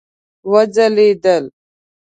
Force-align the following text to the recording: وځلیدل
وځلیدل 0.51 1.43